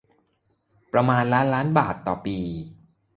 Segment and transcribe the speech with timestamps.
[0.93, 2.37] ประมาณล้านล้านบาทต่อปี